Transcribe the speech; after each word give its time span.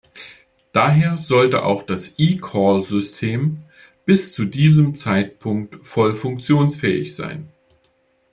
Daher 0.71 1.19
sollte 1.19 1.63
auch 1.63 1.83
das 1.83 2.15
eCall-System 2.17 3.59
bis 4.03 4.33
zu 4.33 4.45
diesem 4.45 4.95
Zeitpunkt 4.95 5.85
voll 5.85 6.15
funktionsfähig 6.15 7.13
sein. 7.13 7.49